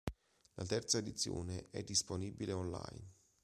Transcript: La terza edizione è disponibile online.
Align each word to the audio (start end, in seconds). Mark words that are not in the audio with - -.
La 0.55 0.65
terza 0.65 0.97
edizione 0.97 1.67
è 1.69 1.83
disponibile 1.83 2.53
online. 2.53 3.13